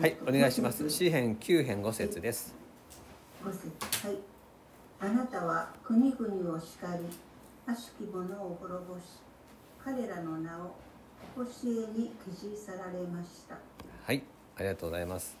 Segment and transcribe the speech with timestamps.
[0.00, 0.88] はい、お願いします。
[0.88, 2.54] 詩編9編5節です。
[3.44, 4.16] 5節はい
[5.00, 7.04] あなたは国々を叱り
[7.66, 9.02] 悪しき者を滅ぼし
[9.84, 10.76] 彼らの名を
[11.36, 11.66] 教え
[11.98, 13.58] に記し去られました
[14.06, 14.22] はい、
[14.56, 15.36] ありがとうございます。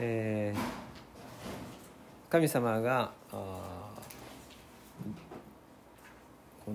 [0.00, 0.88] えー
[2.30, 3.12] 神様が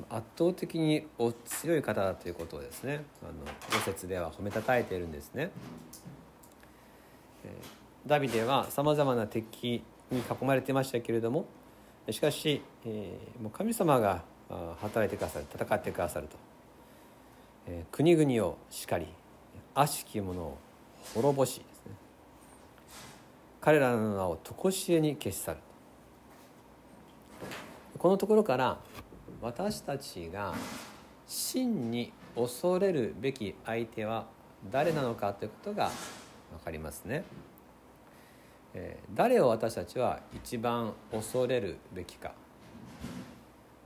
[0.09, 5.51] 圧倒的にお強い方だということをですねあの5節では褒めたたえているんですね。
[8.05, 11.45] ダビデはさまざまな敵に囲まれてましたけれども
[12.09, 14.23] しかし、えーもう神様が
[14.81, 16.35] 働いてくださる戦ってくださると、
[17.67, 19.07] えー国々を叱り
[19.73, 20.57] 悪しき者を
[21.13, 21.91] 滅ぼしですね。
[23.61, 25.59] 彼らの名を常しえに消し去る。
[27.97, 28.79] このところから
[29.41, 30.53] 私たちが
[31.25, 34.27] 真に恐れるべき相手は
[34.69, 35.89] 誰なのかということが
[36.51, 37.23] 分かりますね。
[38.73, 42.31] え誰を私たちは一番恐れるべきか、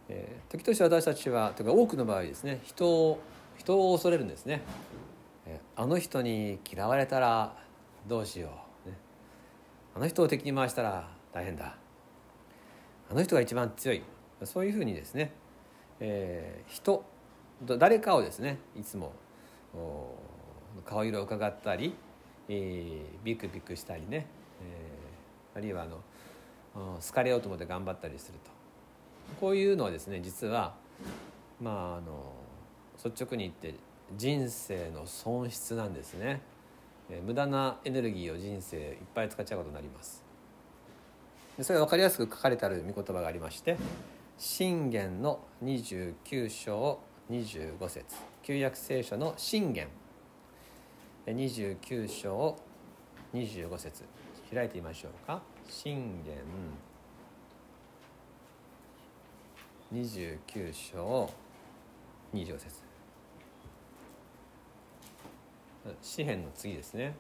[0.10, 3.20] え時として私たちはというか多くの場合ですね人を
[3.58, 4.62] 人を恐れるんですね、
[5.46, 7.56] えあの人に嫌われたら
[8.08, 8.50] どうしよ
[8.86, 8.90] う、
[9.98, 11.76] あの人を敵に回したら大変だ。
[13.10, 14.04] あの人が一番強い。
[14.44, 15.32] そういうふうにですね、
[16.00, 17.04] え人
[17.66, 19.14] 誰かをですねいつも
[20.86, 21.96] 顔色を伺ったり、
[22.48, 24.28] えービクビクしたりね、
[25.58, 28.52] あるいはあの好かれようと思って頑張ったりすると。
[29.42, 30.76] こういうのはですね実は
[31.60, 32.32] まああの
[33.04, 33.74] 率直に言って
[34.16, 36.42] 人生の損失なんですね、
[37.10, 40.24] えー無駄なエネルギーを人生いっぱい使っちゃうことになります。
[41.58, 43.78] でそれが分かりやすく書かれてある御言葉がありまして
[44.38, 47.00] 信玄の29章
[47.32, 48.16] 25節。
[48.44, 49.88] 旧約聖書の信玄。
[51.26, 52.56] 29章
[53.34, 54.04] 25節。
[54.54, 55.42] 開いてみましょうか。
[55.68, 56.36] 信玄。
[59.94, 61.30] 29章
[62.34, 62.82] 25節。
[66.02, 67.14] 詩編の次ですね。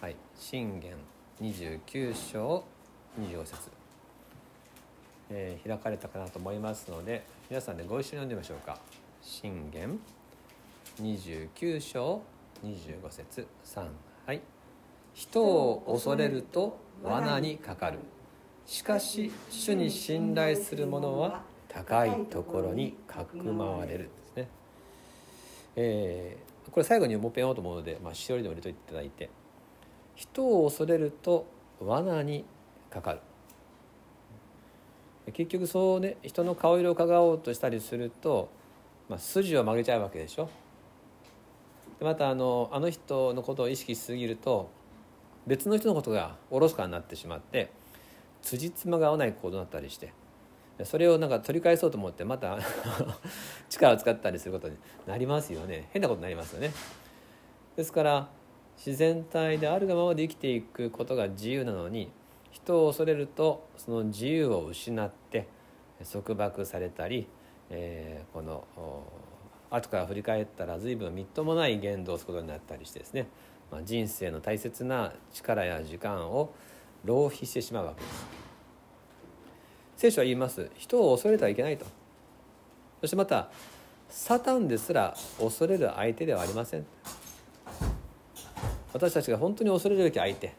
[0.00, 0.16] はい。
[0.36, 0.94] 信玄。
[1.40, 2.64] 29章
[3.18, 3.70] 25節。
[5.30, 8.78] えー開かれたかなと思いますので皆さんでご一緒に読んでみましょうか。
[9.22, 9.98] 信玄。
[11.00, 12.22] 29章
[12.64, 13.46] 25節。
[13.64, 13.88] 3
[14.26, 14.40] はい。
[15.14, 17.98] 人を恐れると罠にかかる。
[18.66, 24.04] しかし主に信頼する者は高いところにかくまわれる。
[24.04, 24.48] ですね。
[25.76, 29.28] えーこれ最後にもう一遍読もうと思うので、まあ、しおりでも入れといていただいて
[30.14, 31.46] 人を恐れると
[31.80, 32.44] 罠に
[32.90, 33.20] かかる。
[35.32, 38.50] 結局そうね人の顔色を伺おうとしたりすると、
[39.08, 40.48] まあ、筋を曲げちゃうわけでしょ。
[41.98, 44.70] でまたあのあの人のことを意識しすぎると
[45.46, 47.70] 別の人のことがおろそかになってしまって
[48.42, 50.12] 辻褄が合わない行動になったりして
[50.84, 52.58] それをなんか取り返そうと思ってまた
[53.68, 55.88] 力を使ったりすることになりますよね。
[55.92, 56.70] 変なことになりますよね。
[57.76, 58.28] ですから
[58.76, 62.10] 自然体であるがままで生きていくことが自由なのに
[62.50, 65.48] 人を恐れるとその自由を失って
[66.10, 67.26] 束縛されたり、
[67.68, 68.64] えーこの
[69.70, 73.28] 後から振り返ったら随分みっともない言動をすることになったりしてですね、
[73.70, 76.52] まあ、人生の大切な力や時間を
[77.04, 78.26] 浪費してしまうわけです。
[79.96, 80.70] 聖書は言います。
[80.76, 81.86] 人を恐れてはいけないと。
[83.00, 83.50] そしてまた
[84.08, 86.86] サタンですら恐れる相手ではありません。
[88.92, 90.52] 私たちが本当に恐れるべき相手。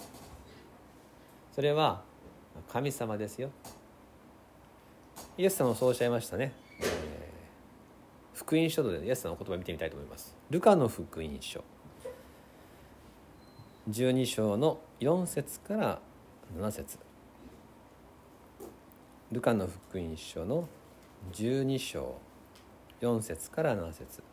[1.54, 2.02] それは
[2.72, 3.50] 神様ですよ。
[5.38, 7.22] イエス様もそうおっしゃいましたね、えー
[8.34, 10.36] 福音書でイエス様の言葉を見てみたいと思います。
[10.50, 11.64] ルカの福音書。
[13.92, 16.00] 12章の4節から
[16.58, 16.98] 7節。
[19.34, 20.70] ルカの福音書の
[21.34, 22.16] 12章
[23.02, 24.24] 4節から7節。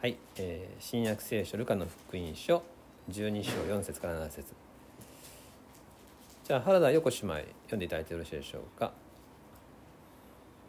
[0.00, 2.62] はい、えー新約聖書ルカの福音書
[3.10, 4.54] 12章4節から7節。
[6.44, 8.92] じゃあ原田横姉妹読んでいただいてよろしいでしょうか、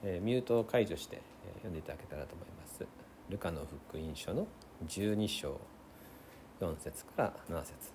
[0.03, 2.85] えーミュートを解除して、えー読んでいただけたらと思います。
[3.29, 4.47] ルカの福音書の
[4.87, 5.59] 12章
[6.59, 7.91] 4節から7節。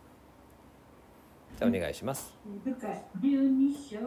[1.59, 2.35] じゃあお願いします、
[2.65, 2.89] ルカ
[3.21, 3.99] 12章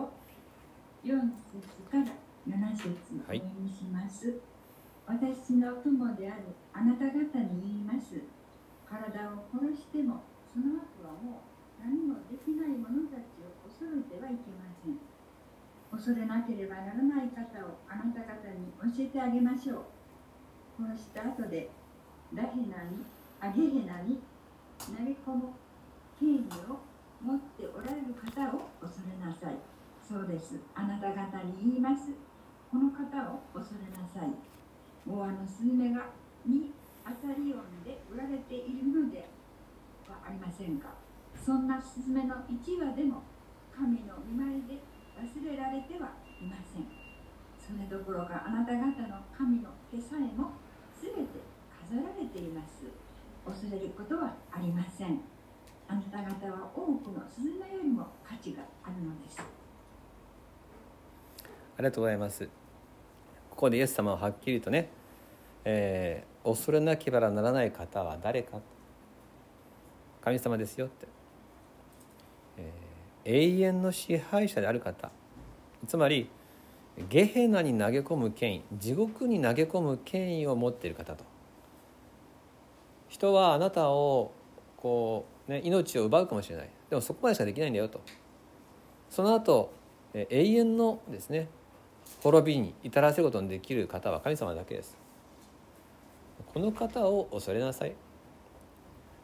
[1.04, 2.06] 4節から
[2.48, 2.92] 7節を
[3.26, 3.40] おはい。
[3.40, 4.34] 読みします、
[5.06, 8.20] 私の友であるあなた方に言います。
[8.88, 11.42] 体を殺してもその後はも
[11.80, 14.67] う何もできない者たちを恐れてはいけません
[15.92, 19.88] 恐れなければならない方をあなた方に教えてあげましょ
[20.80, 20.84] う。
[20.84, 21.70] 殺した後で
[22.34, 23.02] ラヘナに
[23.40, 24.20] アゲヘナに
[24.78, 25.54] 投げ込む
[26.20, 26.80] 権威を
[27.24, 29.56] 持っておられる方を恐れなさい。
[30.04, 30.60] そうです。
[30.76, 32.12] あなた方に言います。
[32.70, 34.32] この方を恐れなさい。
[35.06, 36.12] モアのスズメが
[36.46, 36.72] に
[37.06, 39.24] アサリオンで売られているので
[40.10, 41.08] はありませんか。
[41.34, 43.24] そんなスズメの1羽でも
[43.74, 44.82] 神の見舞いで
[45.18, 46.10] 忘れられては
[46.42, 46.86] いません
[47.58, 48.94] それどころかあなた方の
[49.36, 50.52] 神の手さえも
[51.02, 51.40] 全て
[51.90, 52.86] 飾られています。
[53.46, 55.22] 恐れることはありません。
[55.88, 59.40] あなた方は多くのスズメよりも価値があるのです。
[59.40, 59.44] あ
[61.80, 62.46] りがとうございます。
[63.50, 64.90] ここでイエス様ははっきりとね、
[65.64, 68.60] えー恐れなければならない方は誰か。
[70.22, 71.08] 神様ですよって、
[72.58, 75.12] えー永遠の支配者である方。
[75.86, 76.30] つまり
[77.10, 81.24] ゲヘナに投げ込む権威地獄に投げ込む権威を持っている方と。
[83.08, 84.32] 人はあなたを
[84.78, 86.70] こう、ね、命を奪うかもしれない。
[86.90, 88.02] でもそこまでしかできないんだよと。
[89.10, 89.72] その後
[90.14, 91.48] 永遠のですね
[92.24, 94.98] 滅びに至らせることのできる方は神様だけです。
[96.54, 97.94] この方を恐れなさい。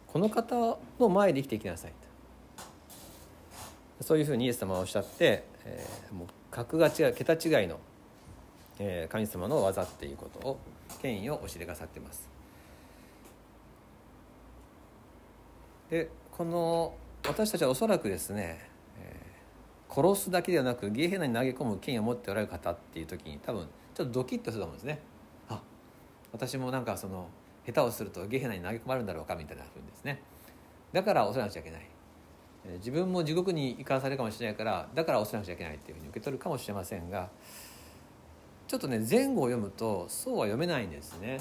[0.07, 1.93] この方の前で生きていきなさい。
[3.99, 7.79] そういうふうにイエス様はおっしゃって、えーもう格が違う桁違いの、
[8.77, 10.59] えー神様の技っていうことを
[11.01, 12.29] 権威を教えてくださってます。
[15.89, 16.93] でこの
[17.27, 18.69] 私たちはおそらくですね、
[18.99, 19.33] えー
[19.95, 24.99] 殺すだけではなくゲーヘナに投げ込む権威を持っておられる方っていう時に多分ちょっとドキッとすると思うんですね。
[25.49, 25.61] あ
[26.31, 27.27] 私もなんかその
[27.65, 30.19] 下手をするとゲヘナに投げ込まれるんだろうかみたいなふうにですね。
[30.93, 31.87] だから恐れなくちゃいけない。
[32.77, 37.29] 自分も地獄に行かされるかもしれないからだから恐れなくちゃいけないっていうふうに受け取るかもしれませんが
[38.67, 41.39] ちょっとね前後を読むとそうは読めないんですね、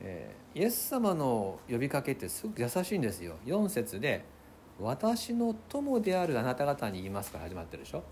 [0.00, 3.36] えーイエス様の呼びかけってすごく優しいんですよ。
[3.46, 4.24] 4節で
[4.82, 8.02] 「私の友であるあなた方に言います」から始まってるでしょ。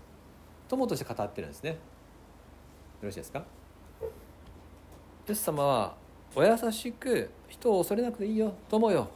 [0.69, 1.71] 友として語ってるんですね。
[1.71, 1.75] よ
[3.01, 3.43] ろしいですか？
[5.27, 5.97] イエス様は
[6.33, 8.53] お優しく人を恐れなくていいよ。
[8.69, 9.09] 友よ。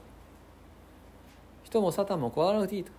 [1.74, 2.92] 人もサタンも怖がらなくていいと。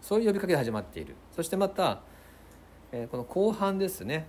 [0.00, 1.14] そういう呼びかけで始まっている。
[1.34, 2.00] そしてまた、
[2.92, 4.26] えーこの後半ですね。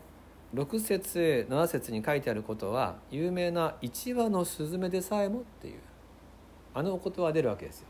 [0.54, 5.80] 6節7節に書いてあることは有名な「一羽のスズメでさえも」っていう。
[6.74, 7.88] あのお言葉が出るわけですよ。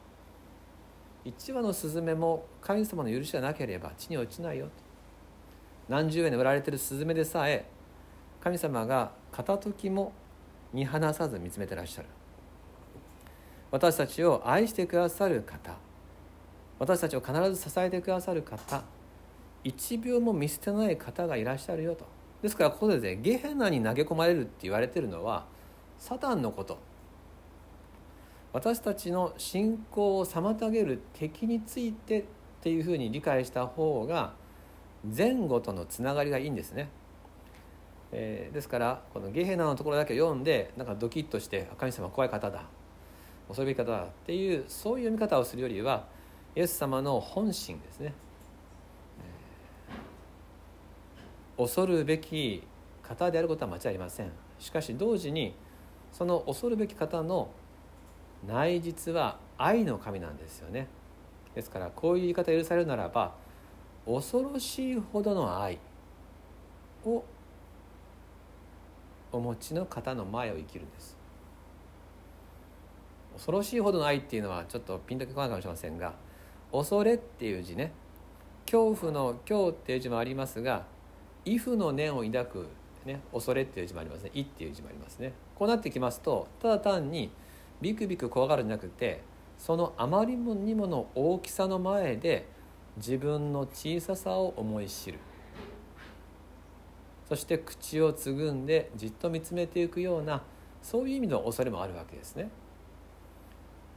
[1.25, 4.71] 一羽のスズメも神様の許しがなければ地に落ちないよと
[5.89, 7.65] 何十円で売られてるスズメでさえ
[8.42, 10.13] 神様が片時も
[10.71, 12.07] 見放さず見つめてらっしゃる。
[13.71, 15.75] 私たちを愛してくださる方。
[16.80, 18.83] 私たちを必ず支えてくださる方。
[19.63, 22.06] 一秒も見捨てない方がいらっしゃるよと。
[22.42, 25.45] ですからここで、ね、ゲヘナに投げ込まれるって言われてるのは
[25.98, 26.77] サタンのこと。
[28.51, 32.24] 私たちの信仰を妨げる敵についてっ
[32.62, 34.33] ていうふうに理解した方が
[35.16, 36.89] 前後とのつながりがいいんですね、
[38.12, 42.63] えーですからこのゲヘナのところだけ読んでなんかドキッとして神様怖い方だ。
[43.49, 46.05] 恐るべき方だっていうそういう読み方をするよりは
[46.55, 48.13] イエス様の本心ですね、
[51.57, 52.63] 恐るべき
[53.03, 54.31] 方であることは間違いありません。
[54.59, 55.53] しかし同時に
[56.11, 57.49] その恐るべき方の
[58.47, 60.87] 内実は愛の神なんですよね。
[61.56, 63.33] ですからこういう言い方許されるならば
[64.06, 65.79] 恐ろしいほどの愛
[67.03, 67.23] を
[69.31, 71.19] お持ちの方の前を生きるんです。
[73.33, 76.14] 恐ろしいほどの愛っていうのはちょっとピンとこないかもしれませんが
[76.71, 77.92] 恐れっていう字ね。
[78.66, 80.86] 恐怖の恐っていう字もありますが
[81.45, 82.68] 畏怖の念を抱く、
[83.06, 84.31] ね、恐れっていう字もありますね。
[84.33, 85.33] 畏っていう字もありますね。
[85.56, 87.31] こうなってきますとただ単に
[87.81, 89.21] ビクビク怖がるんじゃなくて
[89.57, 92.48] そのあまりにもの大きさの前で
[92.98, 95.19] 自分の小ささを思い知る。
[97.28, 100.42] そして口をつぐんでじっと見つめていくような
[100.81, 102.50] そういう意味の恐れもあるわけですね。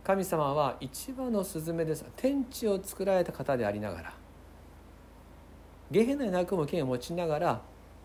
[0.05, 4.13] 神様は一羽のスズメです天地を作られた方でありながら
[5.91, 7.61] ゲヘナに泣くも剣を持ちながら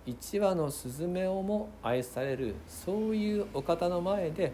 [0.06, 4.54] 一羽のスズメをも愛されるそういうお方の前で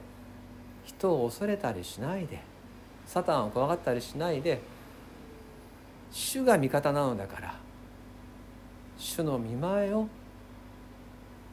[0.85, 2.39] 人を恐れたりしないで
[3.05, 4.61] サタンを怖がったりしないで
[6.11, 7.55] 主が味方なのだから
[8.97, 10.07] 主の見前を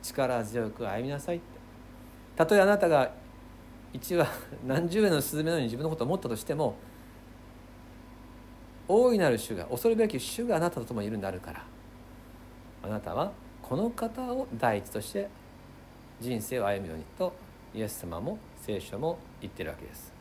[0.02, 1.44] 力強く歩みなさいって。
[2.36, 3.10] たとえあなたが
[3.92, 4.26] 一羽
[4.66, 6.74] 何十円のスズメのように自分のことを思ったとしても
[8.88, 11.64] 大いなる主が恐るべき主があなたと共にいるんであるから。
[12.82, 13.32] あなたは
[13.62, 15.28] この方を第一として
[16.20, 17.32] 人生を歩むようにと
[17.74, 20.12] イエス様も聖書も言ってるわけです。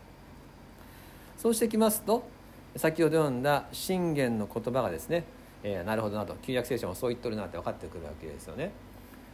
[1.38, 2.28] そうしてきますと
[2.76, 5.24] 先ほど読んだ信玄の言葉がですね、
[5.64, 8.72] えー、なるほどなと旧約聖書もそう言っとるなって分かってくるわけですよね。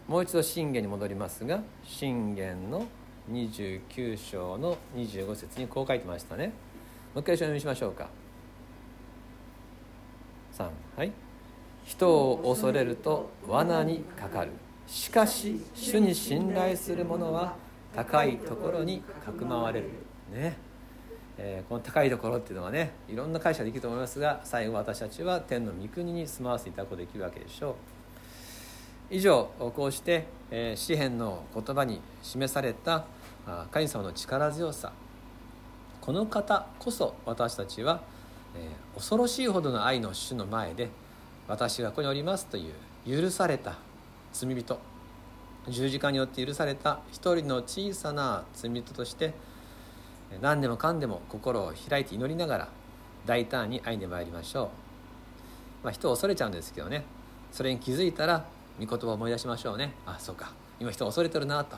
[0.08, 2.86] もう一度信玄に戻りますが信玄の
[3.32, 6.48] 29章の25節にこう書いてましたね。
[6.48, 6.51] も
[7.17, 8.10] う一回一緒に読みしましょうか。
[10.58, 11.12] 3はい。
[11.84, 14.51] 人を恐れると罠にかかる。
[14.88, 17.55] しかし主に信頼する者は
[17.96, 19.89] 高いところにかくまわれる。
[20.32, 20.58] ね。
[21.38, 27.95] えー、この高いところっていうのはねいろんな解釈できると思いますが最後私たちは天の御国に住まわせていただくことできるわけでしょう。
[29.10, 30.28] 以上こうして、
[30.76, 33.06] 詩篇の言葉に示された
[33.72, 34.92] 神様の力強さ。
[36.02, 38.02] この方こそ私たちは、
[38.96, 40.90] 恐ろしいほどの愛の主の前で
[41.48, 43.78] 私がここにおりますという許された
[44.34, 44.80] 罪人。
[45.68, 49.34] 十字架によって許された一人の小さな罪人として
[50.40, 52.68] 何でもかんでも心を開いて祈りながら
[53.26, 57.04] 大胆に歩んでまいりましょう、まあ、人を恐れちゃうんですけどね。
[57.52, 58.46] それに気づいたら
[58.79, 59.94] 御言葉を思い出しましょうね。
[60.05, 60.51] あそうか。
[60.79, 61.77] 今人を恐れてるなと。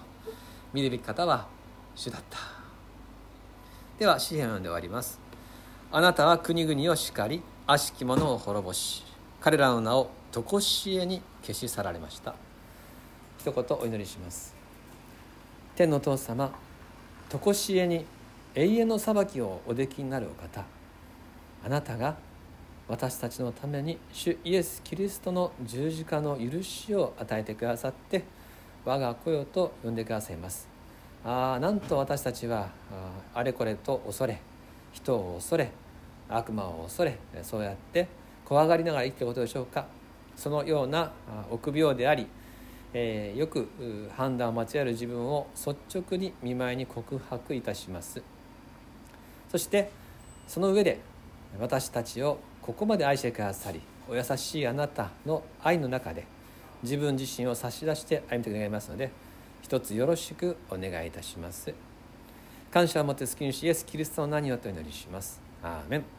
[0.73, 1.47] 見るべき方は
[1.95, 2.37] 主だった。
[3.99, 5.19] では詩篇を読んで終わります。
[5.91, 9.03] あなたは国々を叱り悪しき者を滅ぼし
[9.39, 12.35] 彼らの名を常しえに消し去られました。
[13.39, 14.55] 一言お祈りします。
[15.75, 16.51] 天の父様
[17.29, 18.05] 常しえに
[18.55, 20.65] 永遠の裁きをおできになるお方。
[21.65, 22.17] あなたが
[22.87, 28.23] 私たちのために主イエス・キリストの十字架の許しを与えてくださって
[28.85, 30.67] 我が子よと呼んでくださいます。
[31.25, 32.69] あなんと私たちは
[33.33, 34.39] あれこれと恐れ
[34.93, 35.69] 人を恐れ
[36.29, 38.07] 悪魔を恐れそうやって
[38.45, 39.85] 怖がりながら生きていることでしょうか。
[40.37, 41.11] そのような
[41.49, 42.27] 臆病であり、
[42.93, 43.67] えー、よく
[44.15, 48.21] 判断を間違える自分を率直に見舞いに告白いたします。
[49.49, 49.89] そして
[50.47, 50.99] その上で
[51.59, 56.25] 私たちをここまで愛してくださりお優しいあなたの愛の中で
[56.83, 59.09] 自分自身を差し出して歩みたく願いますので
[59.61, 61.73] 一つよろしくお願いいたします。
[62.69, 65.41] 感謝を持って好きにしイエス・キリストの名によってお祈りします。
[65.63, 66.16] アーメン。